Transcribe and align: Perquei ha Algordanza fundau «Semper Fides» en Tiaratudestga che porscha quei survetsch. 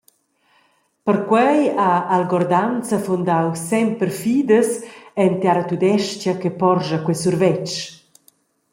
Perquei 1.05 1.59
ha 1.83 1.91
Algordanza 2.15 2.97
fundau 3.05 3.47
«Semper 3.69 4.11
Fides» 4.21 4.69
en 5.23 5.31
Tiaratudestga 5.41 6.33
che 6.41 6.51
porscha 6.59 7.03
quei 7.05 7.17
survetsch. 7.23 7.77